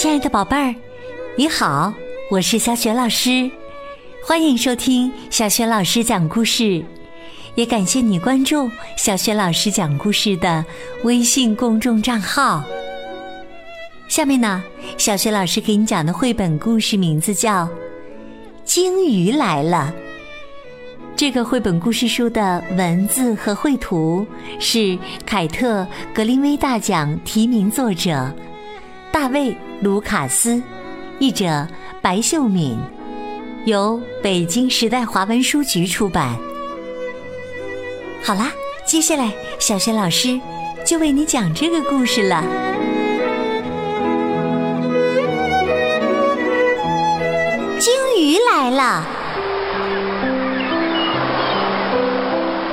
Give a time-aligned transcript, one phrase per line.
[0.00, 0.74] 亲爱的宝贝儿，
[1.36, 1.92] 你好，
[2.30, 3.50] 我是小雪老师，
[4.24, 6.82] 欢迎收听小雪老师讲故事，
[7.54, 10.64] 也感谢你关注小雪老师讲故事的
[11.02, 12.64] 微信公众账号。
[14.08, 14.64] 下面呢，
[14.96, 17.66] 小雪老师给你讲的绘本故事名字叫
[18.64, 19.92] 《鲸鱼来了》。
[21.14, 24.26] 这个绘本故事书的文字和绘图
[24.58, 25.82] 是凯特·
[26.14, 28.34] 格林威大奖提名作者
[29.12, 29.50] 大卫·
[29.82, 30.62] 卢卡斯，
[31.18, 31.66] 译者
[32.00, 32.78] 白秀敏，
[33.64, 36.36] 由北京时代华文书局出版。
[38.22, 38.52] 好啦，
[38.86, 40.40] 接下来小雪老师
[40.86, 42.44] 就为你讲这个故事了。
[47.80, 49.04] 鲸鱼来了。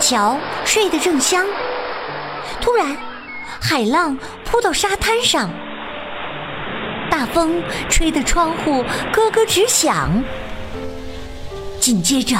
[0.00, 1.46] 乔睡得正香，
[2.60, 2.96] 突然，
[3.60, 5.48] 海浪扑到沙滩上，
[7.26, 10.22] 风吹得窗户咯咯直响。
[11.80, 12.36] 紧接着，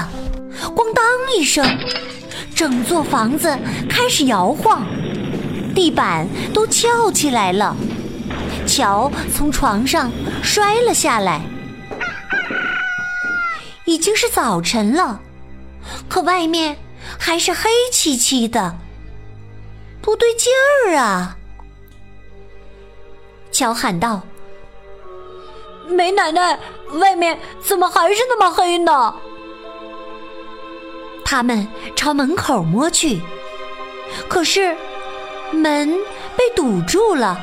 [0.75, 1.05] 咣当
[1.37, 1.65] 一声，
[2.55, 4.87] 整座房子开始摇晃，
[5.75, 7.77] 地板都翘起来了。
[8.67, 10.11] 乔从床上
[10.43, 11.43] 摔了下来。
[13.85, 15.21] 已经是早晨了，
[16.09, 16.77] 可外面……
[17.19, 18.77] 还是黑漆漆的，
[20.01, 20.51] 不对劲
[20.89, 21.37] 儿啊！
[23.53, 24.23] 乔喊道
[25.87, 26.59] ：“梅奶奶，
[26.95, 29.15] 外面怎么还是那么黑呢？”
[31.25, 33.21] 他们朝门口摸去，
[34.29, 34.77] 可是
[35.51, 35.97] 门
[36.37, 37.41] 被堵住了，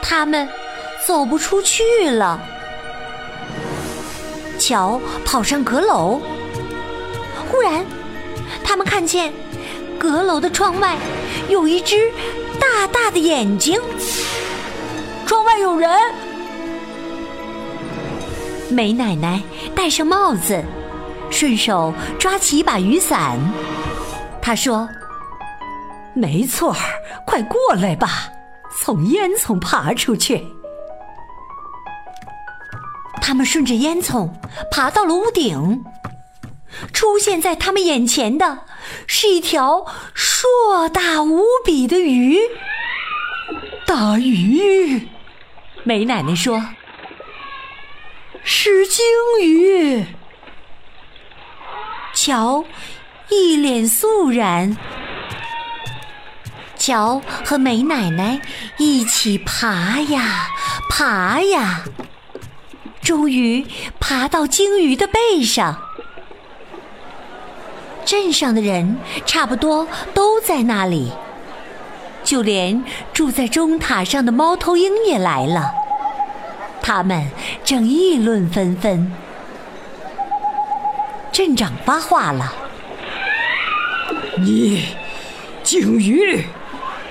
[0.00, 0.48] 他们
[1.06, 2.40] 走不出去了。
[4.58, 6.20] 乔跑上阁楼，
[7.50, 7.84] 忽然。
[8.64, 9.32] 他们看见
[9.98, 10.96] 阁楼的窗外
[11.48, 12.10] 有一只
[12.58, 13.80] 大大的眼睛，
[15.26, 15.90] 窗外有人。
[18.72, 19.40] 梅奶奶
[19.74, 20.64] 戴上帽子，
[21.30, 23.38] 顺手抓起一把雨伞。
[24.40, 24.88] 她说
[26.14, 26.78] ：“没错儿，
[27.26, 28.28] 快过来吧，
[28.80, 30.44] 从烟囱爬出去。”
[33.20, 34.28] 他们顺着烟囱
[34.70, 35.84] 爬到了屋顶。
[36.92, 38.60] 出现在他们眼前的
[39.06, 42.38] 是一条硕大无比的鱼，
[43.86, 45.06] 大鱼。
[45.84, 46.64] 梅奶奶说
[48.44, 49.04] ：“是鲸
[49.42, 50.04] 鱼。”
[52.14, 52.64] 乔
[53.30, 54.76] 一脸肃然。
[56.76, 58.40] 乔和梅奶奶
[58.76, 60.48] 一起爬呀
[60.90, 61.84] 爬呀，
[63.00, 63.64] 终于
[64.00, 65.80] 爬到鲸鱼的背上。
[68.04, 71.12] 镇上的人差不多都在那里，
[72.24, 75.70] 就连住在钟塔上的猫头鹰也来了。
[76.82, 77.30] 他们
[77.64, 79.10] 正议论纷纷。
[81.30, 82.52] 镇长发话了
[84.36, 84.84] ：“你，
[85.62, 86.44] 鲸鱼，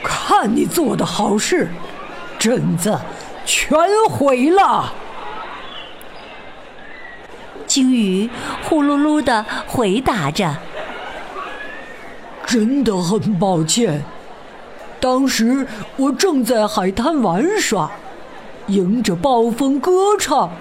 [0.04, 1.70] 看你做的好事，
[2.38, 3.00] 镇子
[3.46, 3.72] 全
[4.10, 4.94] 毁了。”
[7.66, 8.30] 鲸鱼
[8.64, 10.58] 呼噜噜的回答着。
[12.46, 14.04] 真的很抱歉，
[15.00, 15.66] 当时
[15.96, 17.90] 我正在海滩玩耍，
[18.68, 20.52] 迎着暴风歌唱，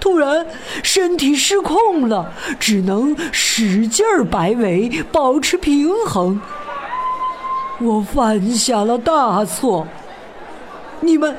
[0.00, 0.46] 突然
[0.82, 6.40] 身体失控了，只能使劲儿摆尾保持平衡。
[7.80, 9.86] 我犯下了大错，
[11.00, 11.36] 你们，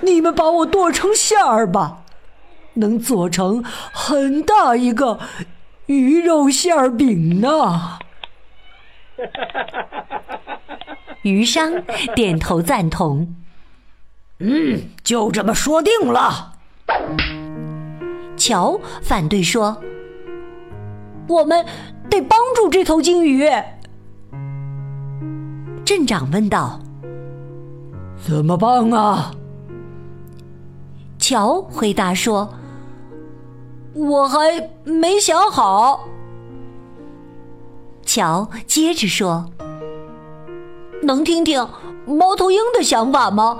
[0.00, 1.98] 你们把我剁成馅儿吧，
[2.74, 5.20] 能做成很大一个
[5.86, 7.98] 鱼肉馅儿饼呢。
[11.22, 11.82] 鱼商
[12.14, 13.36] 点头赞同。
[14.40, 16.54] 嗯，就这么说定了。
[18.38, 19.76] 乔反对说
[21.28, 21.64] ：“我们
[22.08, 23.44] 得帮助这头鲸鱼。”
[25.84, 26.80] 镇长问道
[28.26, 29.32] ：“怎么帮啊？”
[31.20, 32.54] 乔回答说
[33.92, 36.08] ：“我还没想好。”
[38.06, 39.50] 乔接着说
[41.04, 41.68] ：“能听听
[42.06, 43.58] 猫头鹰的想法吗？”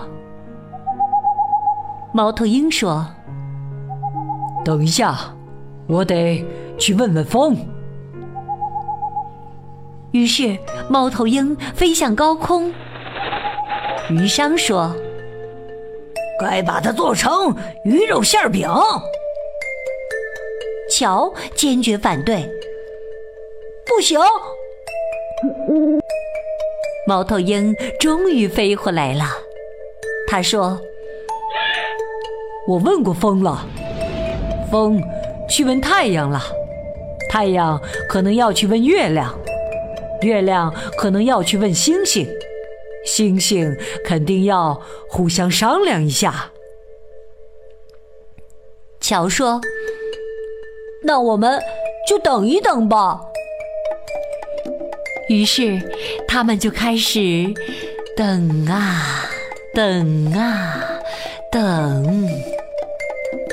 [2.12, 3.07] 猫头鹰说
[4.65, 5.17] ：“等一下，
[5.87, 6.45] 我得
[6.77, 7.57] 去问问风。”
[10.11, 10.59] 于是
[10.89, 12.73] 猫头鹰飞向高空。
[14.09, 14.93] 鱼商说
[16.41, 17.55] ：“该把它做成
[17.85, 18.69] 鱼肉馅饼。”
[20.91, 22.45] 乔坚决反对。
[23.87, 24.19] 不行！
[27.07, 29.25] 猫头鹰终于飞回来了。
[30.27, 30.81] 他说
[32.70, 33.67] ：“我问过风了，
[34.70, 35.02] 风
[35.49, 36.40] 去问太阳了，
[37.28, 39.37] 太阳可能要去问月亮，
[40.22, 42.28] 月亮可能要去问星星，
[43.05, 46.52] 星星肯定要互相商量一下。”
[49.02, 49.61] 乔说
[51.02, 51.61] ：“那我们
[52.06, 53.20] 就等一等吧。”
[55.28, 55.82] 于是
[56.28, 57.52] 他们就开始
[58.16, 59.28] 等啊
[59.75, 60.84] 等啊
[61.50, 62.28] 等，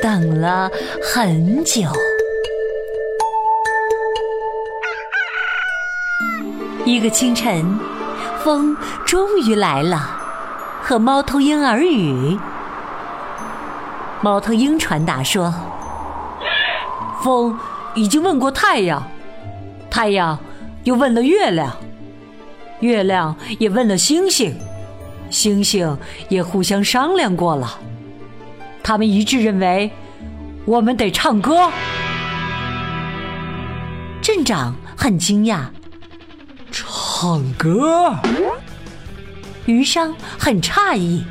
[0.01, 0.69] 等了
[1.01, 1.83] 很久。
[6.85, 7.77] 一个清晨，
[8.43, 10.09] 风终于来了，
[10.81, 12.37] 和猫头鹰耳语。
[14.21, 15.53] 猫头鹰传达说
[17.21, 17.57] ：“风
[17.93, 19.05] 已经问过太阳，
[19.89, 20.37] 太阳
[20.83, 21.75] 又问了月亮，
[22.79, 24.57] 月亮也问了星星，
[25.29, 25.97] 星星
[26.29, 27.79] 也互相商量过了。
[28.87, 29.91] 他们一致认为，
[30.63, 31.69] 我们得唱歌。”
[34.23, 35.65] 镇长很惊讶
[36.71, 38.15] ：“唱歌？”
[39.67, 41.21] 余商很诧异：“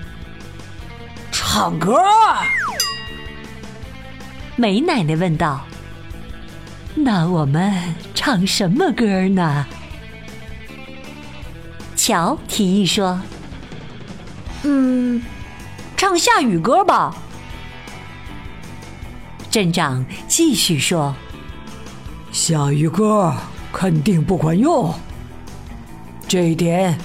[1.33, 1.97] 唱歌？”
[4.55, 5.65] 梅奶奶问道
[6.95, 9.65] ：“那我们唱什么歌呢？”
[11.97, 13.19] 乔提议说
[14.63, 15.23] ：“嗯，
[15.97, 17.17] 唱下雨歌吧。”
[19.57, 21.17] 镇长继续说
[22.31, 23.35] ：“下雨歌
[23.73, 24.95] 肯定不管用，
[26.29, 26.99] 这一点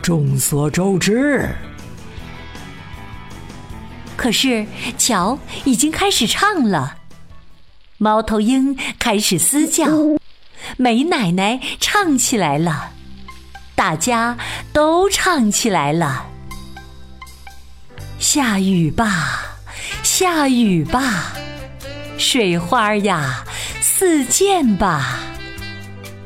[0.00, 1.54] 众所周知。”
[4.16, 4.66] 可是
[4.96, 6.96] 乔已经开始唱了。
[7.98, 9.84] 猫头鹰开始嘶叫，
[10.78, 12.92] 梅奶奶唱起来了，
[13.74, 14.38] 大家
[14.72, 16.24] 都唱起来了。
[18.18, 19.58] 下雨吧，
[20.02, 21.34] 下雨吧，
[22.18, 23.44] 水花呀，
[23.80, 25.20] 四溅吧，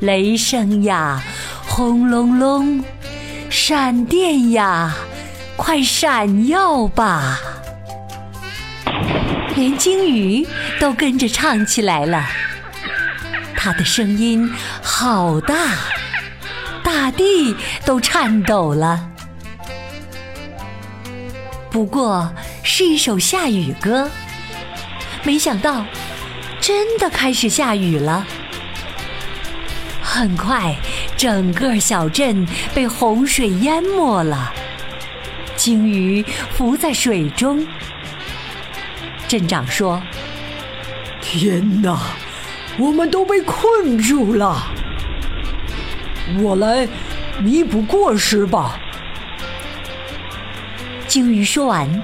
[0.01, 1.23] 雷声呀，
[1.67, 2.83] 轰隆隆，
[3.51, 4.95] 闪电呀，
[5.55, 7.39] 快闪耀吧。
[9.55, 10.47] 连鲸鱼
[10.81, 12.27] 都跟着唱起来了，
[13.55, 14.51] 它的声音
[14.83, 15.55] 好大，
[16.83, 17.55] 大地
[17.85, 19.09] 都颤抖了。
[21.71, 24.11] 不过是一首下雨歌，
[25.25, 25.85] 没想到
[26.61, 28.27] 真的开始下雨了。
[30.01, 30.77] 很快，
[31.17, 34.53] 整个小镇被洪水淹没了，
[35.57, 36.23] 鲸鱼
[36.53, 37.67] 浮在水中。
[39.27, 40.03] 镇长说
[41.23, 41.99] ：“天哪，
[42.79, 44.71] 我们都被困住了！
[46.43, 46.87] 我来
[47.41, 48.79] 弥补过失吧。”
[51.09, 52.03] 鲸鱼说完，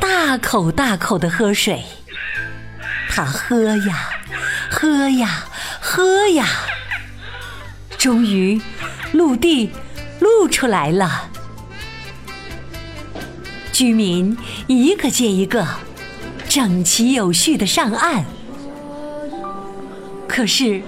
[0.00, 1.84] 大口大口的喝水。
[3.16, 4.10] 它喝呀，
[4.70, 5.46] 喝呀，
[5.80, 6.46] 喝呀，
[7.96, 8.60] 终于
[9.12, 9.70] 陆地
[10.20, 11.30] 露出来了。
[13.72, 14.36] 居民
[14.66, 15.66] 一个接一个。
[16.46, 18.24] 整齐有序的上岸，
[20.28, 20.80] 可是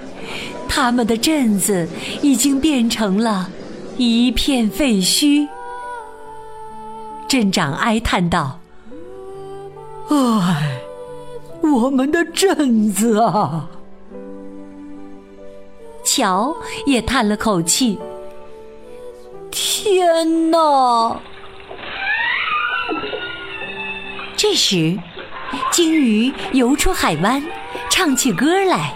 [0.68, 1.88] 他们的镇子
[2.22, 3.50] 已经变成了
[3.98, 5.48] 一片废墟。
[7.26, 8.60] 镇长哀叹道
[10.08, 10.78] ：“唉，
[11.72, 13.68] 我们的镇子啊！”
[16.04, 16.56] 乔
[16.86, 17.98] 也叹了口气
[19.50, 21.20] ：“天哪！”
[24.36, 24.98] 这时。
[25.70, 27.42] 鲸鱼游出海湾，
[27.88, 28.92] 唱起歌来。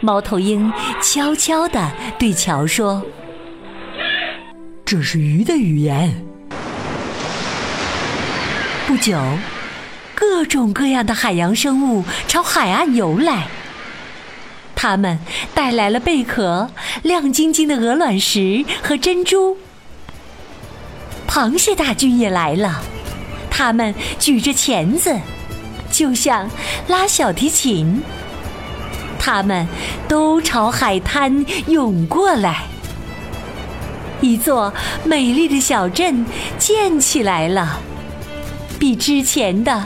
[0.00, 3.02] 猫头鹰悄悄地对乔说
[4.82, 6.24] ：“这是鱼的语言。”
[8.88, 9.18] 不久，
[10.26, 13.46] 各种各样的海洋生物朝海岸游来。
[14.74, 15.18] 它们
[15.54, 16.70] 带来了贝壳、
[17.02, 19.58] 亮晶晶的鹅卵石和珍珠。
[21.28, 22.82] 螃蟹大军也来了。
[23.50, 25.14] 他们举着钳子，
[25.90, 26.48] 就像
[26.88, 28.02] 拉小提琴。
[29.18, 29.68] 他们
[30.08, 32.62] 都朝海滩涌过来，
[34.22, 34.72] 一座
[35.04, 36.24] 美丽的小镇
[36.58, 37.78] 建起来了，
[38.78, 39.84] 比之前的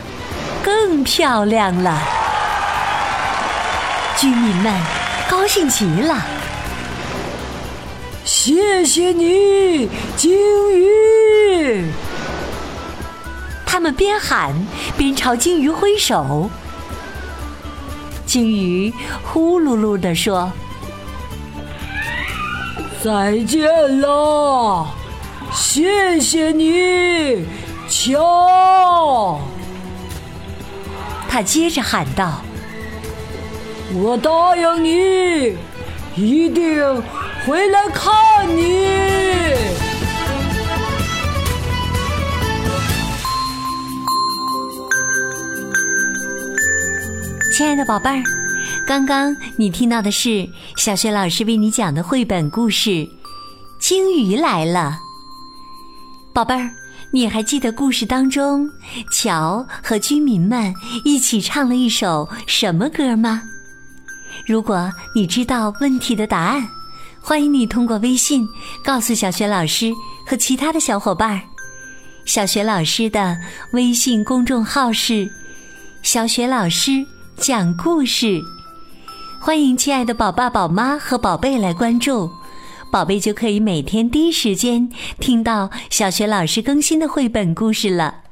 [0.68, 1.98] 更漂亮了。
[4.18, 4.74] 居民们
[5.26, 6.14] 高兴极了，
[8.22, 10.30] 谢谢你，鲸
[10.74, 11.90] 鱼。
[13.64, 14.54] 他们边喊
[14.94, 16.50] 边朝鲸鱼挥手。
[18.26, 18.92] 鲸鱼
[19.24, 20.52] 呼噜噜地说
[23.02, 23.66] ：“再见
[24.02, 24.86] 了，
[25.50, 27.46] 谢谢你，
[27.88, 29.40] 瞧。”
[31.28, 32.42] 他接着喊道
[33.94, 35.54] ：“我答应你，
[36.16, 36.82] 一定
[37.46, 38.62] 回来看你。”
[47.52, 48.22] 亲爱的宝贝儿，
[48.86, 52.90] 刚刚你听到的是小学老师为你讲的绘本故事
[53.80, 54.96] 《鲸鱼来了》。
[56.32, 56.70] 宝贝儿，
[57.10, 58.70] 你还记得故事当中
[59.10, 60.72] 乔和居民们
[61.04, 63.42] 一起唱了一首什么歌吗？
[64.46, 66.68] 如果你知道问题的答案，
[67.20, 68.46] 欢迎你通过微信
[68.84, 69.92] 告诉小雪老师
[70.26, 71.40] 和其他的小伙伴。
[72.24, 73.36] 小雪老师的
[73.72, 75.30] 微信公众号是
[76.02, 77.04] “小雪老师”。
[77.38, 78.42] 讲故事，
[79.40, 82.28] 欢迎亲爱的宝爸宝妈和宝贝来关注，
[82.90, 84.90] 宝贝就可以每天第一时间
[85.20, 88.22] 听到小学老师更新的绘本故事了。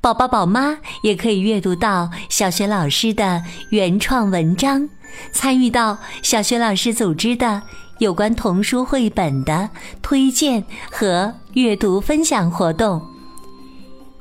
[0.00, 4.88] 宝宝宝妈也可以阅读到小学老师的原创文章，
[5.32, 7.62] 参与到小学老师组织的
[7.98, 9.68] 有关童书绘本的
[10.02, 13.02] 推荐和阅读分享活动。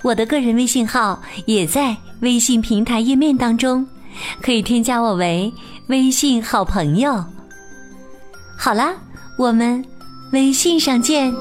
[0.04, 3.86] 我的个人微信号也在微信平台页面当中。
[4.44, 5.52] 可以添加我为
[5.88, 7.26] 微信好朋友。
[8.56, 8.94] 好啦，
[9.36, 9.84] 我们
[10.32, 11.34] 微信上见。